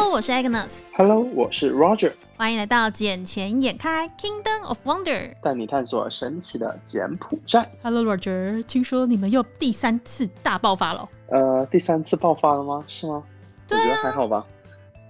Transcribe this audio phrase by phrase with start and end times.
[0.00, 0.78] Hello，我是 Agnes。
[0.94, 5.34] Hello，我是 Roger，欢迎来到《捡钱眼开 Kingdom of Wonder》。
[5.42, 7.68] 带你探索神奇的柬埔寨。
[7.82, 12.84] Hello Roger，听说你们又第三次大爆发了，呃，第三次爆发了吗？
[12.86, 13.24] 是吗？
[13.66, 14.46] 对啊我觉得还好吧。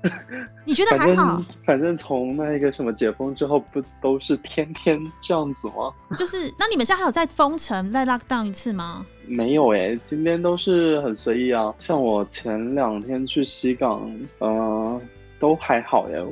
[0.65, 1.43] 你觉得还好？
[1.65, 5.93] 反正从那个什么解封之后，不都是天天这样子吗？
[6.17, 9.05] 就是那你们现在还有在封城、再 lock down 一次吗？
[9.27, 11.75] 没有诶、今天都是很随意啊。
[11.79, 15.01] 像我前两天去西港，呃，
[15.41, 16.25] 都还好耶。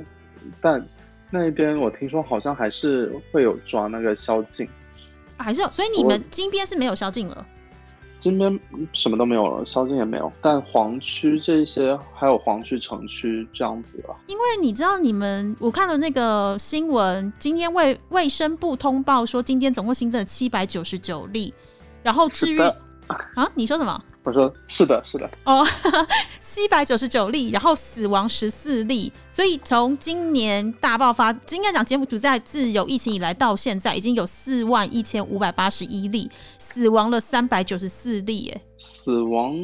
[0.60, 0.80] 但
[1.30, 4.68] 那边我听说好像还是会有抓那个宵禁，
[5.36, 5.68] 还是有？
[5.70, 7.46] 所以你们金边是没有宵禁了？
[8.18, 8.58] 今边
[8.92, 10.32] 什么都没有了，宵禁也没有。
[10.40, 14.16] 但黄区这些还有黄区、城区这样子啊。
[14.26, 21.52] 因为你知道，你们我看了那个新闻，今天卫卫生部通报说，今天总共新增了七百九十九例，
[22.02, 24.02] 然后至于，啊，你说什么？
[24.26, 25.30] 我说是的，是的。
[25.44, 25.64] 哦，
[26.42, 39.56] 七百九十九例，然后死亡十四例，所以从今年大爆发，应该讲柬埔寨自有疫情以来到现在，已经有四万一千五百八十一例，死亡了三百九十四例，哎，死亡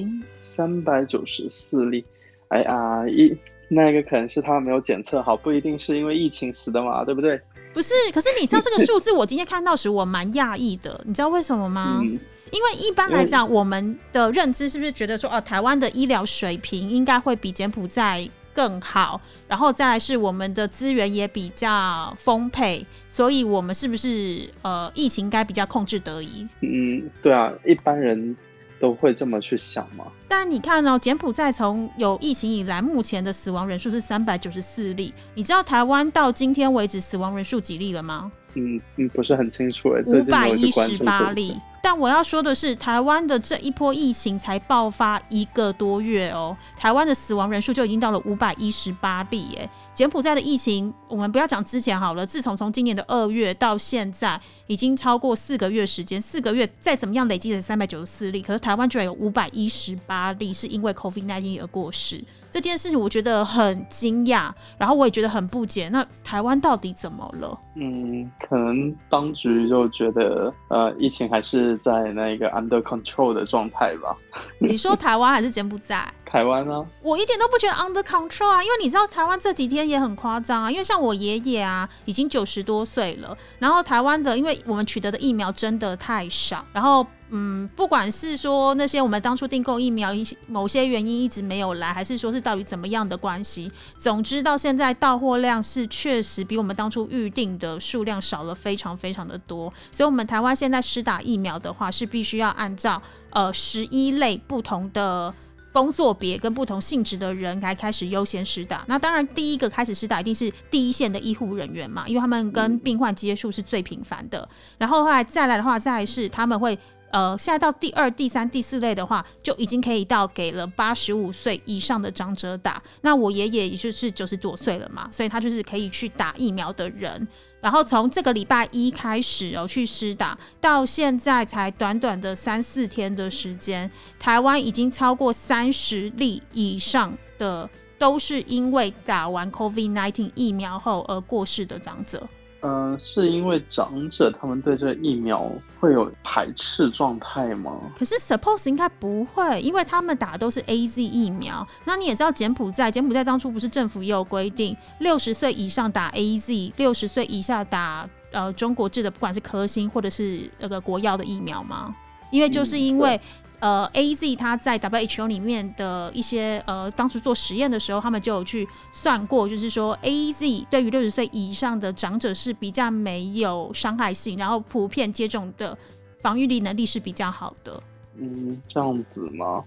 [0.42, 2.04] 三百九十四例，
[2.46, 7.40] 哎呀，一那个可能是他没有检测好，不一定是因为疫情死的嘛，对不对？
[7.74, 11.98] 不是，可是你知道这个数字，我今天看到时我蛮讶异的，你知道为什么吗？
[12.00, 12.20] 嗯，
[12.52, 26.46] 因为一般来讲，我们的认知是不是觉得说，哦、台湾的医疗水平应该会比柬埔寨更好，然后再来是我们的资源也比较丰沛，所以我们是不是呃疫情应该比较控制得宜？
[26.60, 28.36] 嗯，对啊，一般人
[28.78, 30.04] 都会这么去想嘛。
[30.28, 35.14] 但你看哦，柬埔寨从有疫情以来，目前的死亡人数是三百九十四例。
[35.34, 38.30] 你知道台湾到今天为止死亡人数几例了吗？
[38.54, 41.56] 嗯嗯，不是很清楚哎，五百一十八例。
[41.84, 49.48] 但我要说的是，台湾的这一波疫情才爆发一个多月哦，台湾的死亡人数就已经到了五百一十八例。
[49.58, 62.22] 哎，柬埔寨的疫情，我们不要讲之前好了，自从从今年的二月到现在，已经超过四个月时间，四个月再怎么样累积成三百九十四例，可是台湾居然有五百一十八例是因为 COVID-19 而过世。
[62.52, 65.88] 这件事情我觉得很惊讶，然后我也觉得很不解。
[65.88, 67.58] 那台湾到底怎么了？
[67.76, 74.14] 嗯，可能当局就觉得，呃，疫情还是在那个 under control 的状态吧。
[74.60, 76.06] 你说台湾还是柬埔寨？
[76.26, 76.86] 台湾呢？
[77.02, 103.00] 我一点都不觉得 under control 啊，因为你知道台湾这几天也很夸张啊，因为像我爷爷啊，已经九十多岁了，然后台湾的，因为我们取得的疫苗真的太少，然后嗯，不管是说那些我们当初订购疫苗一些某些原因一直没有来，还是说是到底怎么样的关系，总之到现在到货量是确实比我们当初预定的数量少了非常非常的多，所以我们台湾现在施打疫苗的话是必须要按照
[103.30, 105.34] 呃十一类不同的。
[105.72, 108.84] 工作别跟不同性质的人来开始优先施打。
[108.86, 114.46] 那当然，第一个开始施打一定是第一线的医护人员嘛，因为他们跟病患接触是最频繁的。
[114.76, 116.78] 然后后来再来的话，再来是他们会。
[117.12, 122.82] 呃，现在到第二、第三、第四类的话，就已经可以到给了八十五岁以上的长者打。
[123.02, 127.28] 那我爷爷也就是九十多岁了嘛，所以他就是可以去打疫苗的人。
[127.60, 137.68] 然后从这个礼拜一开始哦去施打，到现在才短短的三四天的时间，台湾已经超过三十例以上的
[137.98, 142.26] 都是因为打完 COVID-19 疫苗后而过世的长者。
[142.62, 145.50] 嗯、是因为长者他们对这个疫苗
[145.80, 147.72] 会有排斥状态吗？
[147.98, 151.66] 可是 suppose 应该不会，因为他们打的都是 A Z 疫苗。
[151.84, 161.94] 那你也知道柬埔寨，柬埔寨当初不是政府也有规定，六十岁以上打 A Z，六十岁以下打呃中国制的，不管是科兴或者是那个国药的疫苗吗？
[162.30, 163.20] 因为就是因为、
[163.62, 175.78] 呃 A Z 它在 WHO 里面的一些呃当时做实验的时候，他们就有去算过，就是说 A Z 对于六十岁以上的长者是比较没有伤害性，然后普遍接种的
[176.20, 177.80] 防御力能力是比较好的。
[178.16, 179.62] 嗯，这样子吗？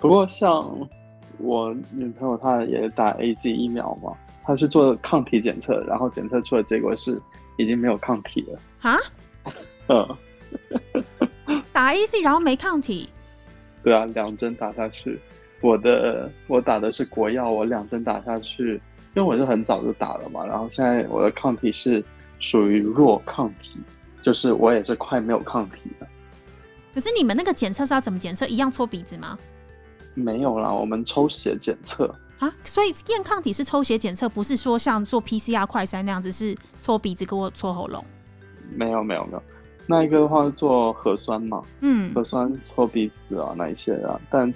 [0.00, 0.88] 不过像
[1.36, 4.12] 我女朋友她也打 A Z 疫苗嘛，
[4.42, 7.20] 她是做抗体检测，然后检测出的结果是
[7.58, 8.58] 已经没有抗体了。
[8.80, 8.96] 啊，
[9.88, 10.16] 嗯，
[11.72, 13.08] 打 A Z 然后没抗体，
[13.84, 15.20] 对啊，两针打下去，
[15.60, 18.80] 我的我打的是国药，我两针打下去，
[19.14, 22.02] 因为我是很早就打了嘛，然后现在我的抗体是
[22.40, 23.78] 属于弱抗体，
[24.22, 26.08] 就是我也是快没有抗体了。
[26.94, 28.46] 可是你们那个检测是要怎么检测？
[28.46, 29.38] 一样搓鼻子吗？
[30.14, 32.06] 没有啦，我们抽血检测，
[32.38, 38.04] 啊，所以验抗体是抽血检测，不是说像做 PCR 快筛那样子是搓鼻子给我搓喉咙。
[38.74, 39.42] 没有没有没有，
[39.86, 44.52] 那一个的话做核酸嘛，嗯核酸抽鼻子啊那一些啊，但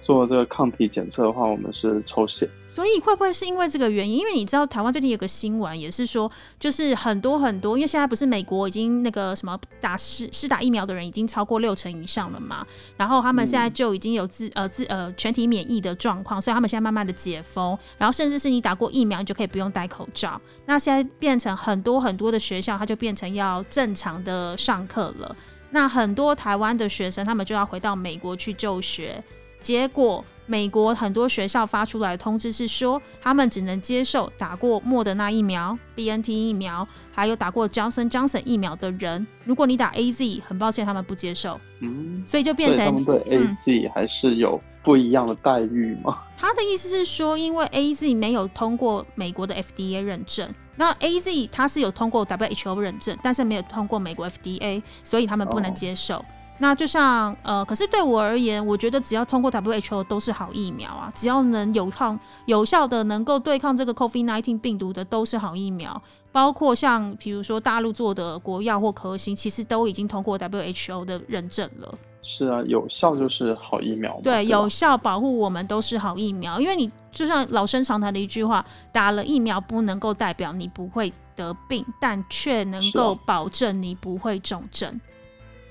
[0.00, 2.48] 做这个抗体检测的话，我们是抽血。
[2.76, 4.18] 所以会不会是因为这个原因？
[4.18, 6.30] 因为你知道台湾最近有个新闻，也是说，
[6.60, 12.66] 就是很多很多，因为现在不是美国已经那个什么打施施打疫苗的人已经超过六成以上了嘛，
[12.98, 20.38] 然后他们现在就已经有自呃自呃全体免疫的状况，所以他们现在慢慢的解封，然后甚至是你打过疫苗，你就可以不用戴口罩。
[20.66, 25.34] 那现在变成很多很多的学校，它就变成要正常的上课了。
[25.70, 29.24] 那很多台湾的学生，他们就要回到美国去就学。
[29.66, 39.26] 结果，美国很多学校发出来的通知是说，他们只能接受打过莫德纳疫苗、B N T 疫苗，还有打过 Johnson Johnson 疫苗的人。
[39.42, 41.60] 如果你打 A Z，很抱歉，他们不接受。
[41.80, 46.22] 嗯，所以就变成他们对 A Z 还是有不一样的待遇吗？
[46.38, 54.38] 他的意思是说，因为 A Z 没有通过美国的 F D A 认证，那 A Z 它是有通过 W H O 认证，但是没有通过美国 F
[54.40, 56.24] D A，所以他们不能接受。
[56.58, 66.00] 那就像呃，可是对我而言，我觉得只要通过 WHO 都是好疫苗啊，只要能有抗有效的能够对抗这个 COVID-19 病毒的都是好疫苗，
[66.32, 71.94] 包括像比如说大陆做的国药或科兴，其实都已经通过 WHO 的认证了。
[72.22, 74.18] 是啊，有效就是好疫苗。
[74.24, 85.00] 对，有效保护我们都是好疫苗，因为你就像老生常谈的一句话，打了疫苗不能够代表你不会得病，但却能够保证你不会重症。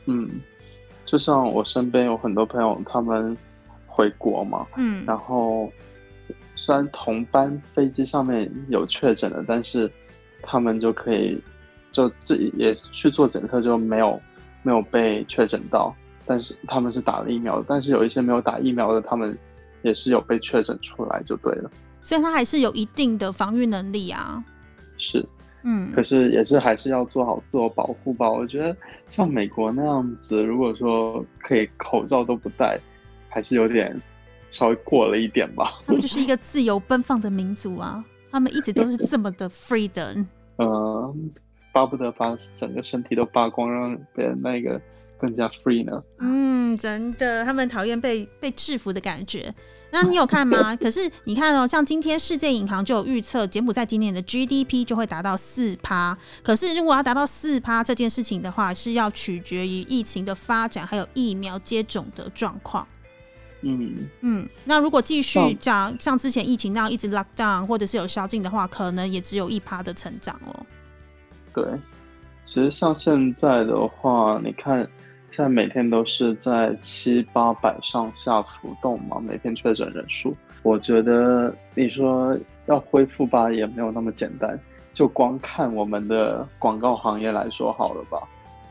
[0.05, 0.29] 嗯。
[1.15, 3.37] 就像我身边有很多朋友，他们
[3.87, 5.71] 回国嘛，嗯，然后
[6.57, 9.89] 虽然同班飞机上面有确诊的，但是
[10.41, 11.41] 他们就可以
[11.93, 14.21] 就自己也去做检测，就没有
[14.61, 15.95] 没有被确诊到。
[16.25, 19.37] 但是他们是打了疫苗，但是有一些没有打疫苗的，他们
[19.83, 21.71] 也是有被确诊出来，就对了。
[22.01, 24.43] 所以他还是有一定的防御能力啊。
[24.97, 25.25] 是。
[25.67, 28.29] 嗯，可是也是还是要做好自我保护吧。
[28.29, 28.77] 我觉得
[29.07, 32.79] 像美国那样子，如果说可以口罩都不戴，
[33.27, 33.99] 还是有点
[34.51, 35.81] 稍微过了一点吧。
[35.87, 40.27] 他们就是一个自由奔放的民族啊，他们一直都是这么的 freedom。
[40.57, 41.31] 嗯，
[41.73, 44.79] 巴不得把整个身体都扒光，让别人那个
[45.17, 46.03] 更加 free 呢。
[46.19, 49.53] 嗯，真的，他们讨厌被被制服的感觉。
[49.91, 50.75] 那你有看吗？
[50.77, 56.17] 可是你看哦，像今天世界银行就有预测，柬埔寨今年的 GDP 就会达到四趴。
[56.43, 62.85] 可是如果要达到四趴这件事情的话，是要取决于疫情的发展，还有疫苗接种的状况。
[63.61, 70.65] 嗯嗯，那如果继续讲像之前疫情那样一直 lock down，或者是有宵禁的话，可能也只有一趴的成长哦。
[71.53, 71.63] 对，
[72.43, 74.85] 其实像现在的话，你看。
[75.35, 80.33] 现在每天都是在七八百上下浮动嘛，每天确诊人数，
[80.63, 82.33] 我觉得你说
[82.67, 84.57] 要恢复吧，也没有那么简单。
[84.93, 88.17] 就光看我们的广告行业来说好了吧，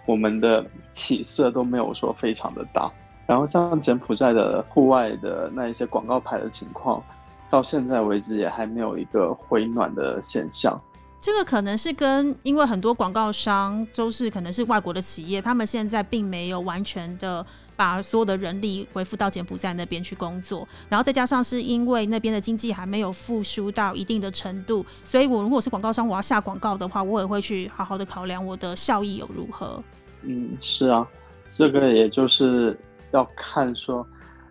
[0.07, 2.91] 我们的起色都没有说非常的大。
[3.27, 7.03] 然后像柬埔寨的户外的那一些广告牌的情况，
[7.51, 10.81] 到现在为止也还没有一个回暖的现象。
[11.25, 17.45] 这个可能是跟因为很多广告商都是可能是外国的企业，他们现在并没有完全的
[17.75, 29.83] 把所有的人力恢复到柬埔寨那边去工作，然后再加上是因为那边的经济还没有复苏到一定的程度，所以我如果是广告商，我要下广告的话，我也会去好好的考量我的效益有如何。
[30.25, 31.09] 嗯，是啊，
[31.57, 32.79] 这个也就是
[33.13, 34.07] 要看说，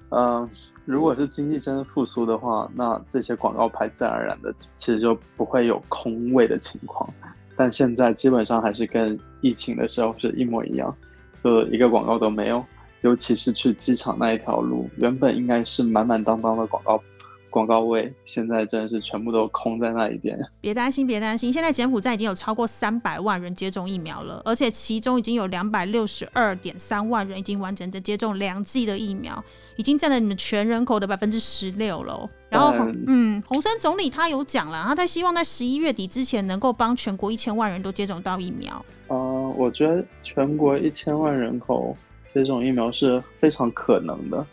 [0.10, 0.50] 嗯。
[0.86, 7.10] 如果是经济真的复苏的话，那这些广告牌自然而然的其实就不会有空位的情况。
[7.56, 10.96] 但现在基本上还是跟疫情的时候是一模一样，
[11.44, 12.64] 就一个广告都没有。
[13.02, 17.04] 尤其是去机场那一条路，原本应该是满满当当的广告牌。
[17.54, 20.36] 广告位现在真的是全部都空在那一边。
[20.60, 29.44] 别担心，别担心，现在柬埔寨已经有超过三百万人接种疫苗了，而且其中已经有两百六十二点三万人已经完整的接种两剂的疫苗，
[29.76, 32.28] 已经占了你们全人口的百分之十六了。
[32.50, 32.74] 然后，
[33.06, 38.84] 嗯，洪森总理他有讲了，他在希望在十一月底之前能够帮全国一千万人都接种到疫苗。
[39.10, 41.96] 呃，我觉得全国一千万人口
[42.34, 44.44] 接种疫苗是非常可能的。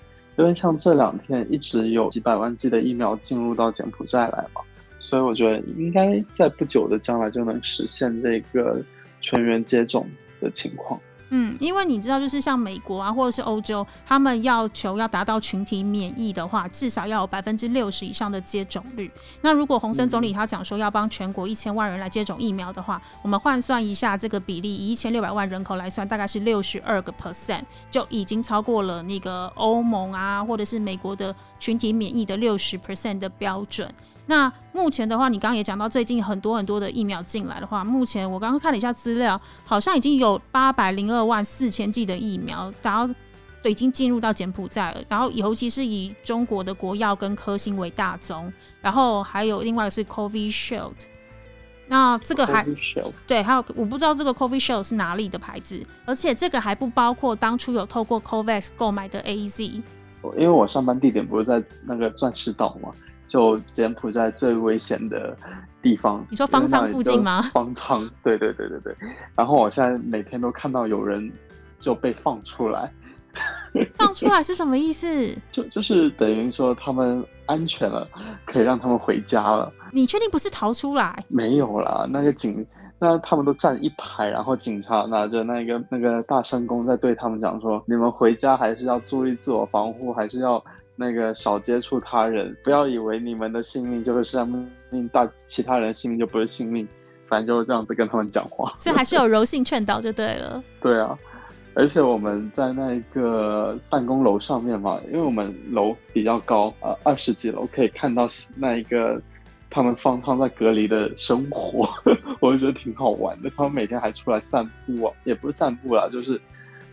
[0.41, 4.63] 因为像这两天一直有几百万剂的疫苗进入到柬埔寨来嘛，
[4.99, 8.83] 所以我觉得应该在不久的将来就能实现这个
[9.21, 10.09] 全员接种
[10.41, 10.99] 的情况。
[11.31, 19.11] 嗯，因为你知道，就是像美国啊，或者是欧洲，他们要求要达到群体免疫的话，至少要有百分之六十以上的接种率。
[19.41, 33.89] 那如果洪森总理他讲说要帮全国一千万人来接种疫苗的话，我们换算一下这个比例，以一千六百万人口来算，大概是六十二个 percent，就已经超过了那个欧盟啊，或者是美国的群体免疫的六十 percent 的标准。
[34.27, 43.13] 那目前的话，你刚刚也讲到，最近很多很多的疫苗进来的话，目前我刚刚看了一下资料，好像已经有八百零二万四千剂的疫苗然后
[43.63, 45.03] 都已经进入到柬埔寨了。
[45.09, 50.93] 然后尤其是以中国的国药跟科兴为大宗，然后还有另外是 Covid Shield。
[51.89, 52.65] 那这个还
[53.27, 59.61] 对，还有我不知道这个 Covid Shield 是哪里的牌子，而且这个还不包括当初有透过 Covax 购买的 AZ。
[60.37, 62.91] 因为我上班地点不是在那个钻石岛嘛，
[63.31, 65.37] 就柬埔寨最危险的
[65.81, 66.27] 地方。
[66.29, 67.49] 你说方舱附近吗？
[67.55, 68.97] 方舱，对对对对对。
[69.37, 71.31] 然后我现在每天都看到有人
[71.79, 72.93] 就被放出来，
[73.95, 75.07] 放出来是什么意思？
[75.53, 78.05] 就就是等于说他们安全了，
[78.45, 79.73] 可以让他们回家了。
[79.93, 81.25] 你确定不是逃出来？
[81.29, 82.67] 没有啦，那个警，
[82.99, 90.63] 那他们都站一排，然后警察拿着那个那个大声公在对他们讲说：你们回家还是要注意自我防护，还是要
[91.01, 96.87] 那个少接触他人，不要以为你们的性命就是生命，大其他人性命就不是性命。
[97.27, 100.61] 反正就是这样子跟他们讲话，所以还是有柔性劝导就对了。
[100.83, 101.17] 对啊，
[101.75, 108.27] 而且我们在那个办公楼上面嘛，因为我们楼比较高，呃，二十几楼可以看到
[108.57, 109.23] 那一个
[109.71, 111.89] 他们方舱在隔离的生活，
[112.43, 113.51] 我就觉得挺好玩的。
[113.57, 116.41] 他们每天还出来散步啊，也不是散步啦，就是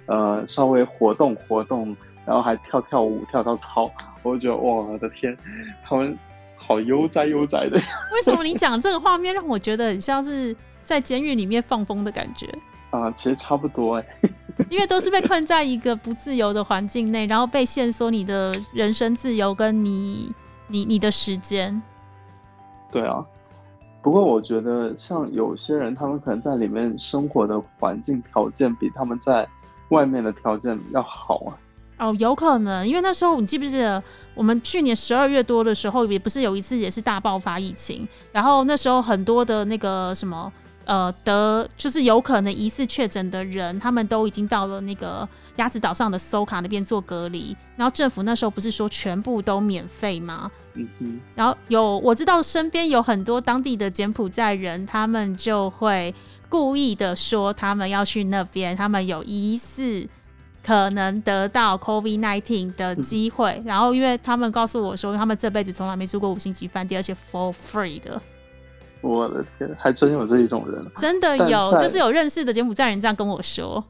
[0.05, 1.97] 呃稍微活动活动，
[2.27, 3.89] 然后还跳跳舞、跳跳操。
[4.22, 5.36] 我就觉得哇，我的天，
[5.84, 6.15] 他们。
[6.60, 7.77] 好悠哉悠哉的，
[8.12, 10.53] 为什么你讲这个画面让我觉得很像是
[10.84, 12.48] 在监狱里面放风的感觉
[12.89, 13.12] 啊？
[13.12, 14.05] 其实差不多哎，
[14.67, 20.34] 因为都是被困在一个不自由的环境内，然后被限缩你的人生自由跟你
[20.65, 21.79] 你你的时间。
[22.91, 23.24] 对啊，
[24.01, 29.48] 不过我觉得像有些人，他们可能在里面生活的环境条件比他们在
[29.89, 31.53] 外面的条件要好啊。
[31.98, 34.01] 哦，有可能，因为那时候你记不记得，
[34.36, 40.51] 我们去年十二月多的时候，也不是有一次也是大爆发疫情，然后那时候很多的那个什么，
[40.86, 50.51] 呃，得就是有可能疑似确诊的人，他们都已经到了那个鸭子岛上的搜卡那边做隔离，然后政府那时候不是说全部都免费吗？
[50.75, 56.13] 嗯哼，然后有我知道身边有很多当地的柬埔寨人，他们就会
[56.48, 60.08] 故意的说他们要去那边，他们有疑似。
[60.67, 68.21] 可能得到 COVID nineteen 的机会，然后因为他们告诉我说，他们这辈子从来没住过五星级饭店，而且 for free 的。
[69.00, 73.81] 我的天，还真有这一种人，真的有，就是有认识的柬埔寨人这样跟我说。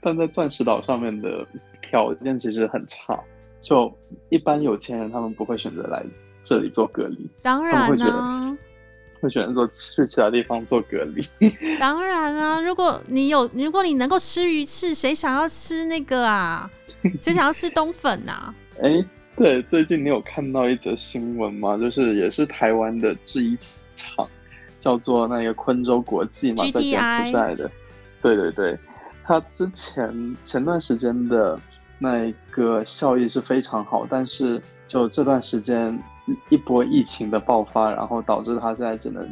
[0.00, 1.46] 但在钻石岛上面的
[1.82, 3.20] 条件其实很差，
[3.60, 3.92] 就
[4.30, 6.02] 一般有钱人他们不会选择来
[6.42, 8.56] 这里做隔离，当然呢。
[8.56, 8.58] 会
[9.30, 11.26] 选择做去其他地方做隔离。
[11.80, 16.70] 当然啊，如果你有，如果你能够吃鱼翅，谁想要吃那个啊？
[17.22, 18.54] 谁想要吃冬粉啊？
[18.82, 19.02] 哎，
[19.34, 21.78] 对，最近你有看到一则新闻吗？
[21.78, 23.56] 就是也是台湾的制衣
[23.96, 24.28] 厂，
[24.76, 27.70] 叫做那个昆州国际嘛，在柬埔寨的。
[28.20, 28.78] 对对对，
[29.24, 31.58] 他之前前段时间的
[31.98, 35.98] 那一个效益是非常好，但是就这段时间。
[36.48, 39.28] 一波疫情的爆发，然后导致它现在只能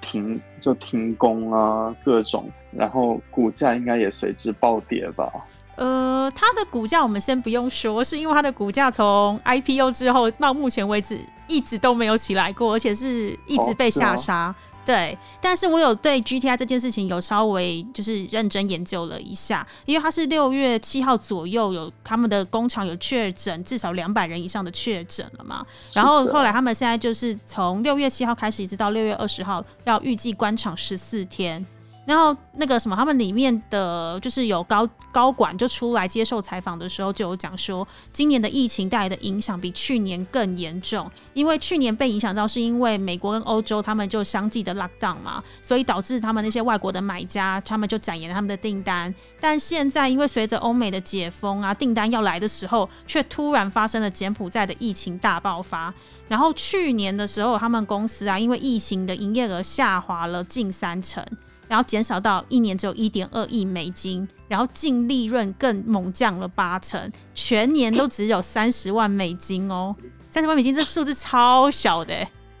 [0.00, 5.30] 停，就停工啊，各种，然后股价应该也随之暴跌吧？
[5.76, 14.54] 呃，它的股价我们先不用说，是因为它的股价从 IPO 之后到目前为止一直都没有起来过，而且是一直被下杀。
[14.88, 31.66] 对，但是我有对 GTI 这件事情有稍微就是认真研究了一下，因为它是六月七号左右有他们的工厂有确诊至少两百人以上的确诊了嘛，然后后来他们现在就是从六月七号开始一直到六月二十号要预计关厂十四天。
[32.08, 41.10] 然后那个什么，他们里面的就是有高高管就出来接受采访的时候，就有讲说，今年的疫情带来的影响比去年更严重。
[41.34, 49.14] 因为去年被影响到，是因为美国跟欧洲他们就相继的 lock down 嘛，所以导致他们那些外国的买家，他们就展延他们的订单。
[49.38, 55.92] 但现在因为随着欧美的解封啊，订单要来的时候，却突然发生了柬埔寨的疫情大爆发。
[56.26, 61.22] 然后去年的时候，他们公司啊，因为疫情的营业额下滑了近三成。
[61.68, 69.94] 然后减少到一年只有一点二亿美金，然后净利润更猛降了八成，全年都只有三十万美金哦，
[70.30, 72.14] 三十万美金这数字超小的。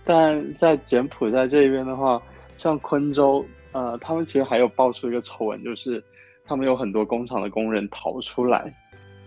[0.04, 2.20] 但在柬埔寨这边的话，
[2.56, 6.02] 像昆州，呃，他们其实还有爆出一个丑闻，就是
[6.46, 8.74] 他们有很多工厂的工人逃出来，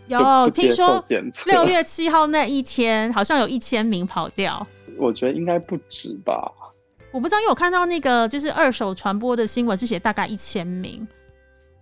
[0.07, 1.03] 有听说
[1.45, 4.65] 六月七号那一天，好像有一千名跑掉。
[4.97, 6.51] 我觉得应该不止吧。
[7.11, 11.05] 我不知道，因为我看到那个就是二手传播的新闻是写大概一千名，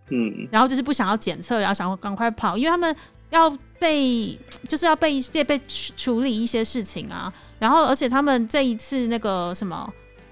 [0.09, 2.95] 嗯，然后就是不想要检测，然后想要赶快跑，因为他们
[3.29, 9.87] 要被就是要被一些被处理一些事情啊，然后而且他们这一次那个什么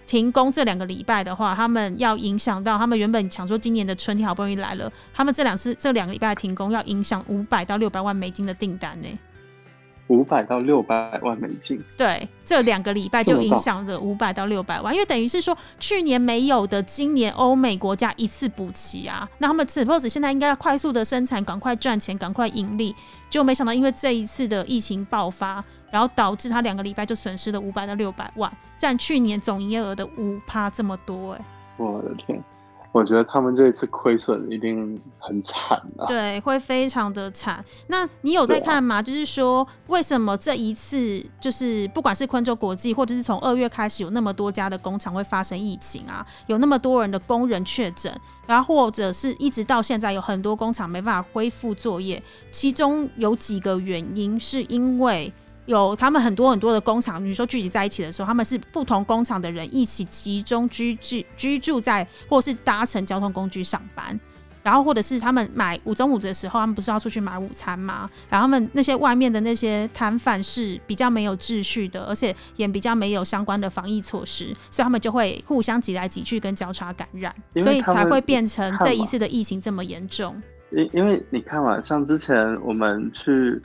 [0.07, 9.07] 停工这两个礼拜的话，他们要影响到他们原本想说今年的春天好不容易来了，他们这两次这两个礼拜停工要影响五百到六百万美金的订单呢。
[10.07, 22.95] 五百到六百万美金，对，这两个礼拜就影响了五百到六百万，因为等于是说去年没有的，今年欧美国家一次补齐啊，那他们 suppose 现在应该要快速的生产，赶快赚钱，赶快盈利，
[23.29, 31.41] 就没想到因为这一次的疫情爆发，然后导致他两个礼拜就损失了五百到六百万，占去年总营业额的五趴这么多，哎，
[31.75, 32.41] 我的天。
[32.97, 36.05] 我觉得他们这一次亏损一定很惨啊！
[36.07, 37.63] 对，会非常的惨。
[37.85, 38.99] 那你有在看吗？
[38.99, 46.25] 就是说，为什么这一次，就是不管是昆州国际，或者是从二月开始，有那么多家的工厂会发生疫情啊？
[46.47, 48.11] 有那么多人的工人确诊，
[48.47, 55.31] 然后或者是一直到现在有很多工厂没办法恢复作业，其中有几个原因是因为。
[55.67, 64.17] 有他们很多很多的工厂，比如说聚集在一起的时候，他们是不同工厂的人一起集中居住居住在，或是搭乘交通工具上班，
[64.63, 68.09] 然后或者是他们买午中午的时候，他们不是要出去买午餐吗？
[68.29, 80.41] 然后他们那些外面的那些摊贩是比较没有秩序的，而且也比较没有相关的防疫措施，所以他们就会互相挤来挤去跟交叉感染，所以才会变成这一次的疫情这么严重。
[80.71, 83.61] 因因为你看嘛，像之前我们去。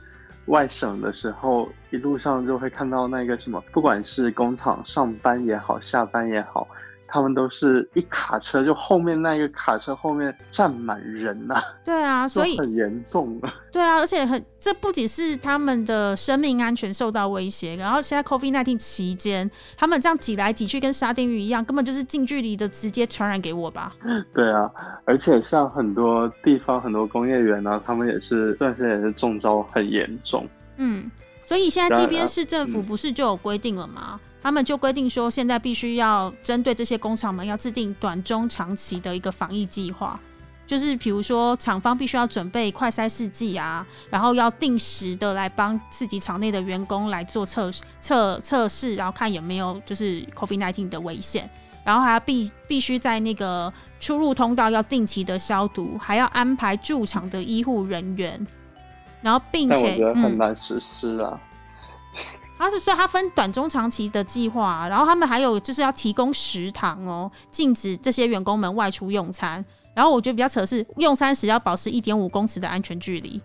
[0.46, 6.68] 外省的时候，一路上就会看到那个什么，不管是工厂上班也好，下班也好。
[7.12, 11.62] 他们都是一卡车，就后面那个卡车后面站满人呐。
[11.84, 13.52] 对啊， 所以很严重啊。
[13.70, 23.94] 对啊，而且很，这不仅是他们的生命安全受到威胁，然后现在 COVID nineteen 期间，他们这样挤来挤去，跟沙丁鱼一样，根本就是近距离的直接传染给我吧。
[24.32, 24.70] 对啊，
[25.04, 30.48] 而且像很多地方很多工业园呢，他们也是段时间也是中招很严重。
[30.76, 31.10] 嗯，
[31.42, 34.18] 所以现在这边市政府不是就有规定了吗？
[34.42, 40.18] 他们就规定说，现在必须要针对这些工厂们，要制定短、中、长期的一个防疫计划。
[40.66, 51.48] 就是比如说，厂方必须要准备快筛试剂啊，然后要定时的来帮自己厂内的员工来做测测测试，然后看有没有就是 COVID-19 的危险。
[51.84, 58.46] 然后还要必必须在那个出入通道要定期的消毒，还要安排驻场的医护人员。
[59.20, 61.38] 然后并且，我觉得很难实施啊。
[62.58, 69.64] 他是说他分短中长期的计划，然后他们还有就是要提供食堂哦，禁止这些员工们外出用餐。
[69.94, 73.42] 然后我觉得比较扯是，用餐时要保持一点五公尺的安全距离。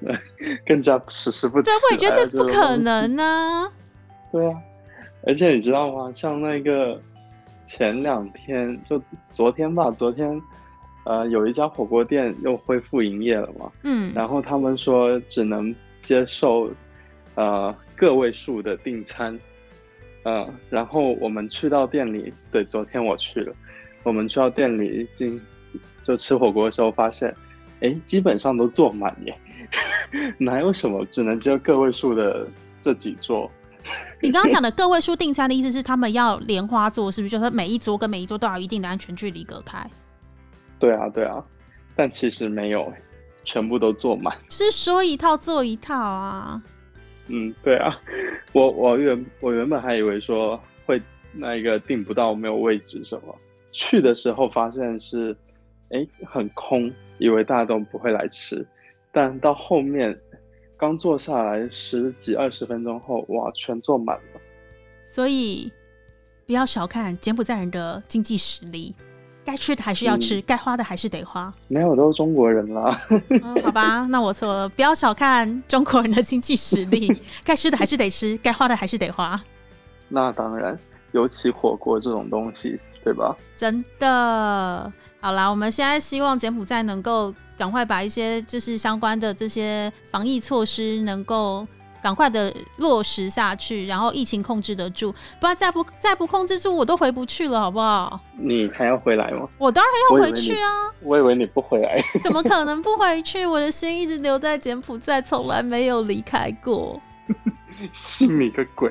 [0.00, 0.16] 对，
[0.64, 1.60] 更加实施不。
[1.60, 3.68] 对，我也觉得这不可能呢。
[4.30, 4.56] 对啊，
[5.26, 6.12] 而且你知道吗？
[6.14, 6.98] 像那个
[7.64, 9.02] 前两天，就
[9.32, 10.40] 昨天吧，昨天
[11.04, 13.70] 呃，有一家火锅店又恢复营业了嘛。
[13.82, 14.12] 嗯。
[14.14, 16.70] 然后他们说只能接受
[17.34, 17.74] 呃。
[18.00, 19.38] 个位数的订餐，
[20.24, 23.54] 嗯，然后我们去到店里，对，昨天我去了，
[24.02, 25.38] 我们去到店里进
[26.02, 27.36] 就吃火锅的时候，发现，
[27.80, 29.38] 哎，基本上都坐满耶，
[30.40, 32.48] 哪有什么只能接个位数的
[32.80, 33.50] 这几桌？
[34.22, 37.36] 你刚刚讲的个位数订餐的意思是他们要莲花座，是不是？
[37.36, 39.86] 就是每一桌跟每一桌都要一定的安全距离隔开？
[40.78, 41.44] 对啊，对啊，
[41.94, 42.90] 但其实没有，
[43.44, 46.62] 全部都坐满，是说一套做一套啊。
[47.30, 47.96] 嗯，对啊，
[48.52, 51.00] 我我原我原本还以为说会
[51.32, 53.34] 那个订不到没有位置什么，
[53.68, 55.36] 去的时候发现是，
[55.90, 58.66] 哎，很空，以为大家都不会来吃，
[59.12, 60.18] 但到后面
[60.76, 64.40] 刚坐下来十几二十分钟后，哇，全坐满了。
[65.04, 65.72] 所以
[66.46, 68.94] 不要小看柬埔寨人的经济实力。
[69.50, 71.52] 该吃的还是要吃，该花的还是得花。
[71.66, 72.96] 没有，都是中国人啦。
[73.64, 74.68] 好吧，那我错了。
[74.68, 79.40] 不要小看中国人的经济实力， 该吃的还是得吃，该花的还是得花。
[80.08, 80.78] 那当然，
[81.10, 83.36] 尤其火锅这种东西，对吧？
[83.56, 84.92] 真的。
[85.20, 91.66] 好啦，我们现在希望柬埔寨能够赶快把一些就是相关的这些防疫措施能够。
[92.02, 98.20] 赶快的落实下去，然后疫情控制得住，不然再不再不控制住，我都回不去了，好不好？
[98.36, 99.48] 你还要回来吗？
[99.58, 100.68] 我当然要回去啊！
[101.02, 103.44] 我以为你不回来，怎么可能不回去？
[103.46, 107.00] 我的心一直留在柬埔寨，从来没有离开过。
[107.92, 108.90] 信你个鬼！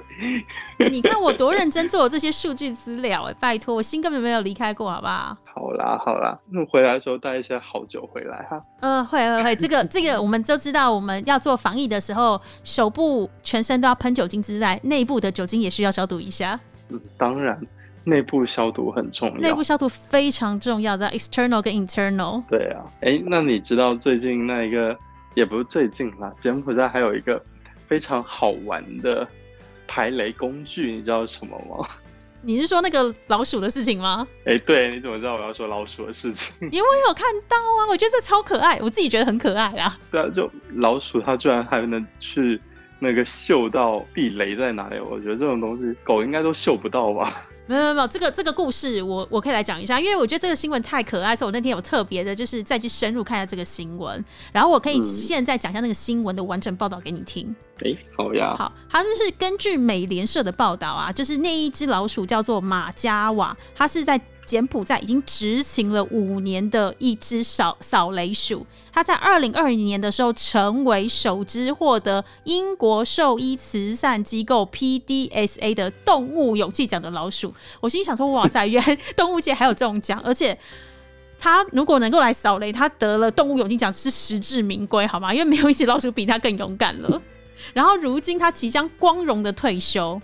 [0.90, 5.38] 你看我多认真做这些数据资料，哎，拜托，我心根本没有离开过，好不好？
[5.54, 8.62] 好啦好啦，那回来的时候带一些好酒回来哈。
[8.82, 16.60] 嗯，会会会，这个 这个我们都知道，我们要做防疫的时候，手部全身都要喷酒精之外，内部的酒精也需要消毒一下。
[16.90, 17.60] 嗯，当然，
[18.06, 22.42] 内部消毒很重要，内部消毒非常重要的，external 跟 internal。
[22.50, 24.98] 对啊，哎，那你知道最近那一个
[25.36, 27.42] 也不是最近啦，柬埔寨还有一个。
[27.90, 29.28] 非常好玩的
[29.88, 31.90] 排雷工具，你知道什么吗？
[32.42, 34.26] 你是说那个老鼠的事情吗？
[34.46, 36.56] 哎，对，你怎么知道我要说老鼠的事情？
[36.72, 39.98] 因为我有看到啊，我觉得这超可爱，我自己觉得很可爱啊。
[40.10, 42.62] 对啊，就老鼠它居然还能去
[43.00, 47.46] 那个嗅到避雷在哪里，我觉得这种东西狗应该都嗅不到吧。
[47.70, 57.56] 没有没有，这个这个故事我我可以来讲一下，因为我觉得这个新闻太可爱，所以我那天有特别的，就是再去深入看一下这个新闻，然后我可以现在讲一下那个新闻的完整报道给你听。
[57.86, 58.56] 哎，好呀。
[58.58, 64.20] 好，它就是根据美联社的报道啊，就是那一只老鼠叫做马加瓦，它是在。
[64.50, 77.54] 柬埔寨已经执勤了五年的一只扫扫雷鼠，它在二零二零年的时候成为首只获得英国兽医慈善机构 PDSA 的动物勇气奖的老鼠。
[77.80, 80.20] 我心想说：哇塞，原来动物界还有这种奖！
[80.26, 80.58] 而且
[81.38, 85.32] 它如果能够来扫雷，它得了动物勇气奖是实至名归，好吗？
[85.32, 87.22] 因为没有一只老鼠比它更勇敢了。
[87.74, 90.20] 然后如今它即将光荣的退休。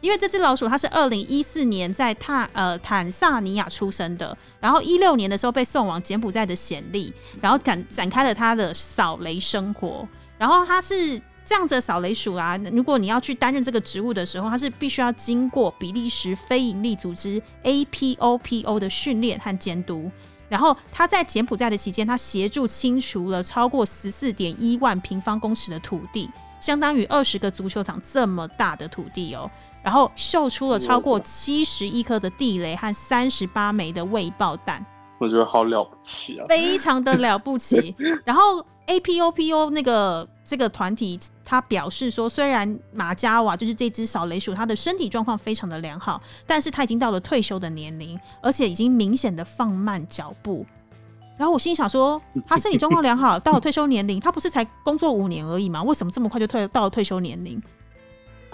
[0.00, 10.08] 因为这只老鼠它是二零一四年在坦呃坦萨尼亚出生的，然后一六年的时候被送往柬埔寨的暹粒，然后展展开了它的扫雷生活。
[10.38, 20.10] 然后它是这样子的扫雷鼠啊，如果你要去担任这个职务的时候，它是必须要经过比利时非营利组织 APOPO 的训练和监督。
[20.48, 29.48] 然后他在柬埔寨的期间，他协助清除了超过十四点一万平方公尺的土地，相当于二十个足球场这么大的土地哦。
[29.82, 34.84] 然后秀出了超过七十亿颗的地雷和三十八枚的未爆弹，
[35.18, 37.94] 我觉得好了不起啊，非常的了不起。
[38.24, 50.66] 然后 APOPO 那个这个团体，他表示说，虽然马加瓦就是这只扫雷鼠，它的身体状况非常的良好，但是它已经到了退休的年龄，而且已经明显的放慢脚步。
[51.38, 55.82] 然后我心想说，他身体状况良好，到了退休年龄，他不是才工作五年而已吗？
[55.82, 57.62] 为什么这么快就退到了退休年龄？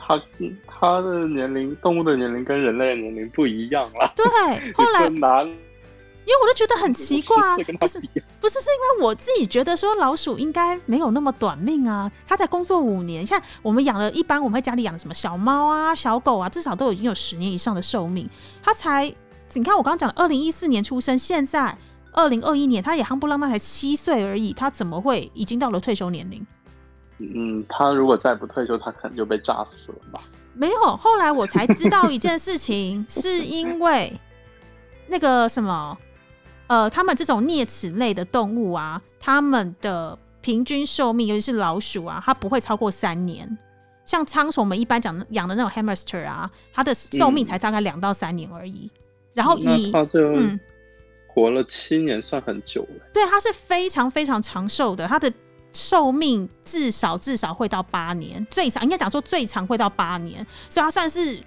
[0.07, 0.23] 他
[0.67, 4.13] 他的年龄，动物的年龄跟人类的年龄不一样了。
[4.15, 4.25] 对，
[4.75, 5.07] 后来
[6.27, 8.01] 因为我都觉得很奇怪，不是
[8.41, 18.29] 不是是因为我自己觉得说老鼠应该没有那么短命啊，它才工作五年，像我们养了一般我们会家里养什么小猫啊、小狗啊，至少都已经有十年以上的寿命，
[18.63, 19.13] 它才
[19.55, 21.79] 你看我刚刚讲的二零一四年出生，现在
[22.13, 26.45] 二零二一年，他也夯不啷当才七岁而已，他怎么会已经到了退休年龄？
[27.19, 30.21] 嗯，他如果再不退休，他可能就被炸死了吧？
[30.53, 34.19] 没有，后来我才知道一件事情，是因为
[35.07, 35.97] 那个什么，
[36.67, 43.57] 呃，他们这种啮齿类的动物啊，他们的平均寿命，尤其是老鼠啊，它不会超过三年。
[44.05, 48.91] 像仓鼠，我们一般讲养的那种 hamster 啊，它的寿命才大概两到三年而已。
[49.35, 50.59] 然后以嗯，
[51.27, 53.07] 活了七年算很久了。
[53.13, 55.33] 对，它是非常非常长寿的，它的。
[55.77, 61.39] 寿命至少至少会到八年，最长应该讲说最长会到八年，所以他算是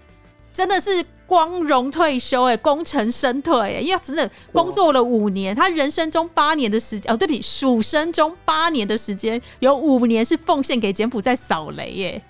[0.53, 12.21] 真的是光荣退休哎，功成身退哎，因为真的工作了五年，他人生中八年的时间哦，对不起，鼠生中八年的时间有五年是奉献给柬埔寨扫雷耶，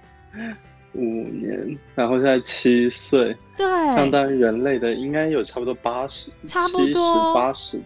[0.93, 7.33] 五年，然后现在七岁，对，相当于人类的应该有差不多八十，差不多。
[7.33, 7.81] 八十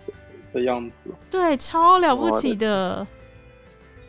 [0.53, 3.05] 的样子，对，超了不起的。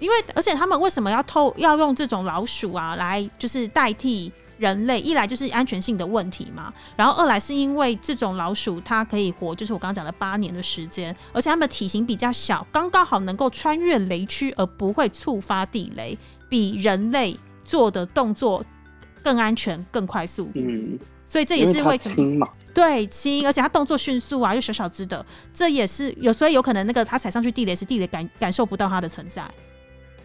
[0.05, 5.01] 因为，而且他们为什么要偷要用这种老鼠啊来就是代替人类？
[5.01, 18.63] 一来就是安全性的问题嘛，然后二来是因为这种老鼠它可以活，就是我刚刚讲的八年的时间，而且它们体型比较小，刚刚好能够穿越雷区而不会触发地雷，比人类做的动作
[19.23, 20.51] 更安全、更快速。
[20.55, 29.43] 嗯，所以这也是为什么对轻，而且它动作迅速啊，又小小只的，这也是有，所以有可能那个它踩上去地雷时，地雷感感受不到它的存在。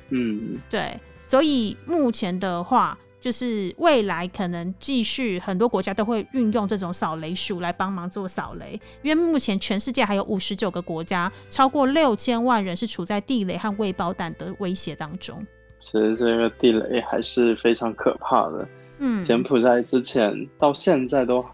[0.09, 15.45] 嗯，对，所以目前的话，就是未来可能继续很多国家都会运用这种扫雷鼠来帮忙做扫雷，因为目前全世界还有五十九个国家，超过六千万人是处在地雷和未爆弹的威胁当中。
[15.79, 18.67] 其实这个地雷还是非常可怕的。
[18.99, 21.45] 嗯，柬埔寨之前到现在都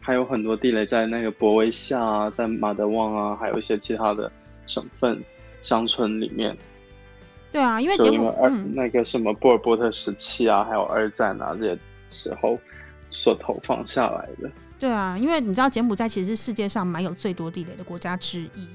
[0.00, 4.30] 还有很多地雷在那个博威下啊，在马德旺啊，还有一些其他的
[4.66, 5.22] 省份
[5.60, 6.56] 乡村里面。
[7.50, 11.78] 对啊，因为就因为二那个什么波尔波特时期啊，还有二战啊这些
[12.10, 12.58] 时候
[13.10, 14.50] 所投放下来的。
[14.78, 18.68] 对啊，因为你知道柬埔寨其实是世界上埋有最多地雷的国家之一。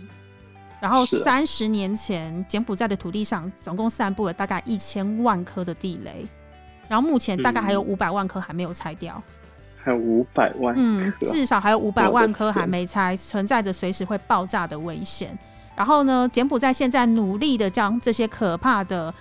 [0.81, 6.27] 然后三十年前，柬埔寨的土地上总共散布了大概一千万颗的地雷，
[6.89, 9.23] 然后目前大概还有五百万颗还没有拆掉。
[9.81, 10.75] 还有五百万？
[10.77, 15.37] 嗯，至少还有五百万颗还没拆，存在着随时会爆炸的危险。
[15.75, 16.29] 然后呢？
[16.31, 19.13] 柬埔寨现在努力的将这些可怕的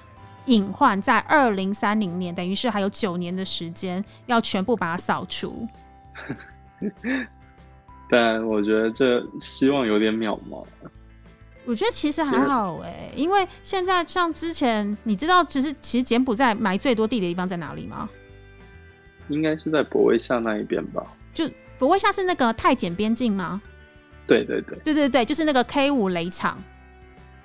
[0.47, 5.67] 隐患，在二零三零年，等于是还有九年的时间，要全部把它扫除。
[8.11, 10.65] 但我觉得这希望有点渺茫。
[11.65, 18.09] 我觉得其实还好哎，因为现在像之前，你知道，其实其实柬埔寨埋最多地的地方在哪里吗？
[19.29, 21.07] 应该是在博威下那一边吧？
[21.33, 23.63] 就博威下是那个泰柬边境吗？
[24.33, 26.57] 对对对，对对对，就是那个 K 五雷场。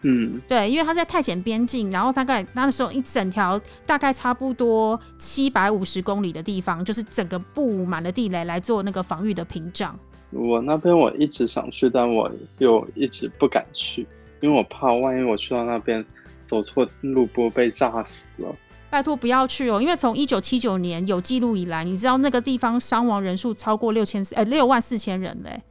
[0.04, 9.98] 嗯，对，因为他在泰柬边境，然后大概那时候一整条大概差不多七百五十公里的地方，就是整个布满了地雷来做那个防御的屏障。
[10.30, 14.06] 我那边我一直想去，但我又一直不敢去，
[14.40, 16.06] 因为我怕万一我去到那边
[16.44, 18.56] 走错路，不被炸死了。
[18.90, 25.62] 拜托不要去哦，因为从一九七九年有记录以来，你知道那个地方伤亡人数超过六千四，呃，六万四千人嘞，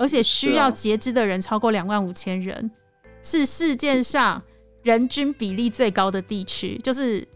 [0.00, 2.70] 而且需要截肢的人超过两万五千人。
[3.22, 4.42] 是世界上
[4.82, 7.26] 人均比例最高的地区，就是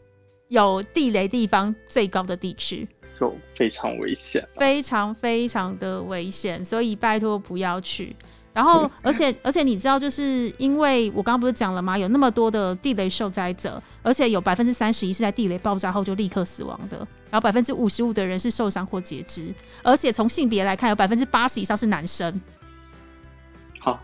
[0.49, 8.17] 有地雷地方最高的地区，就非常危险，非常非常的危险，所以拜托不要去。
[8.55, 11.99] 然后，而且而且你知道，就是因为我刚刚不是讲了吗？
[11.99, 16.97] 有那么多的地雷受灾者，而且有百分之三十一是在地雷爆炸后就立刻死亡的，
[17.31, 22.41] 然后百分之五十五的人是受伤或截肢，而且从性别来看，有百分之八十以上是男生。
[23.81, 23.99] 好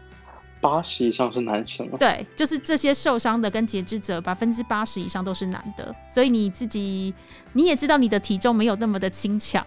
[0.60, 1.96] 八十以上是男生啊？
[1.96, 5.94] 对，就是这些受伤的跟截肢者，百分之八十以上都是男的。
[6.12, 7.14] 所以你自己
[7.52, 9.64] 你也知道，你的体重没有那么的轻巧。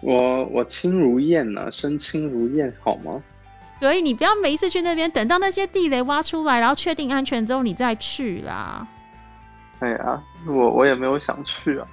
[0.00, 3.22] 我我轻如燕呢，身轻如燕，好吗？
[3.78, 8.86] 所以你不要每一次去那边，等到那些地雷挖出来，然后确定安全之后，你再去啦。
[9.80, 11.86] 哎呀，我我也没有想去啊。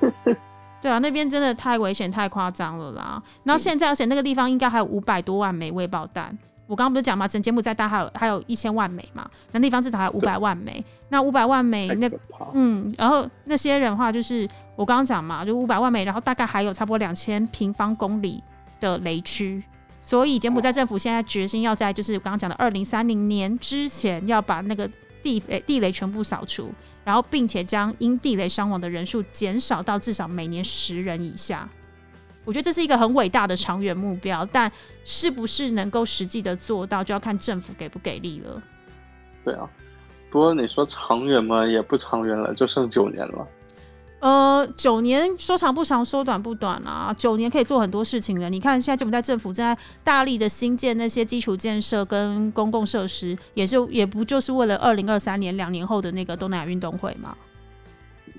[0.80, 3.20] 对啊，那边真的太危险、太夸张了啦。
[3.42, 6.36] 然后现在，而且那个地方应该还有五百多万枚未爆弹。
[6.68, 10.84] 我刚刚不是讲嘛，整柬埔寨大还有还有一千万枚嘛，那地方至少还有五百万枚。
[11.08, 12.08] 那五百万枚，那
[12.52, 18.42] 嗯，然后那些人话就是我刚刚讲嘛，就五百万枚，然后大概还有差不多两千平方公里
[18.78, 19.62] 的雷区。
[20.06, 24.88] 所以柬埔寨政府现在决心要在就是我刚刚讲的二零三零年之前要把那个
[25.20, 26.72] 地雷地雷全部扫除，
[27.04, 31.68] 然后并且将因地雷伤亡的人数减少到至少每年十人以下。
[32.44, 34.70] 我觉得这是一个很伟大的长远目标，但
[35.04, 38.62] 是不是能够实际的做到，就要看政府给不给力了。
[39.44, 39.68] 对啊，
[40.30, 43.44] 不过你说长远嘛，也不长远了，就剩九年了。
[44.18, 47.14] 呃，九年说长不长，说短不短啊。
[47.16, 48.48] 九年可以做很多事情的。
[48.48, 57.36] 你看现在我们在政府正在大力的新建那些基础建设跟公共设施，也是也不就是为了二零二三年两年后的那个东南亚运动会吗？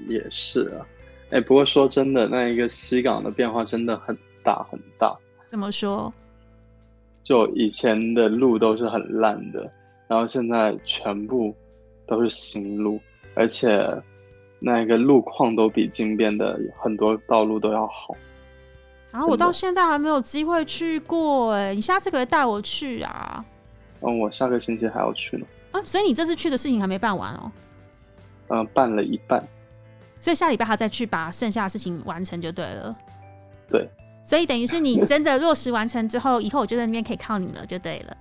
[0.08, 0.86] 也是啊。
[1.30, 5.16] 哎，不过说真的，那一个西港的变化真的很大很大。
[5.48, 6.12] 怎么说？
[7.22, 9.70] 就以前的路都是很烂的，
[10.08, 11.54] 然后现在全部
[12.08, 13.00] 都是新路，
[13.36, 13.86] 而且
[14.60, 18.15] 那个路况都比金边的很多道路都要好。
[19.12, 23.43] 啊，我到现在还没有机会去过，哎，你下次可以带我去啊？
[24.02, 25.46] 嗯，我下个星期还要去呢。
[25.72, 27.52] 啊，所以你这次去的事情还没办完哦？
[28.50, 29.43] 嗯，办了一半。
[30.20, 32.96] 所以下礼拜他再去把剩下的事情完成就对了。
[33.70, 33.89] 对。
[34.24, 38.17] 所以等于是你真的落实完成之后，以后我就在那边可以靠你了，就对了。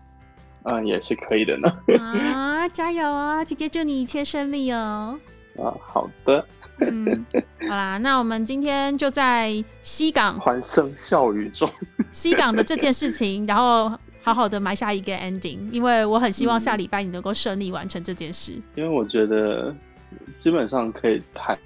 [0.63, 1.69] 嗯，也是可以的呢。
[1.99, 3.45] 啊，加油啊！
[3.45, 5.19] 姐姐祝你一切顺利哦。
[5.59, 6.47] 啊，好的。
[6.81, 7.27] 嗯，
[7.61, 11.69] 好啦，那我们今天就在西港欢声笑语中，
[12.13, 13.91] 西港的这件事情，然后
[14.23, 18.53] 好好的埋下一个 ending，因为我很希望下礼拜你能够顺利完成这件事。
[18.75, 19.75] 因为我觉得
[20.37, 21.59] 基本上可以谈。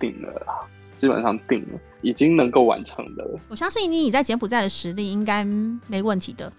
[0.00, 5.44] 定了啦，基本上定了，已经能够完成的了，我相信你你在柬埔寨的实力应该
[5.88, 6.52] 没问题的。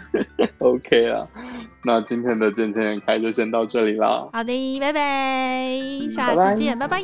[0.58, 1.26] OK 啊，
[1.86, 4.28] 那今天的健健开就先到这里啦。
[4.30, 7.00] 好的，拜拜，下次见，拜拜。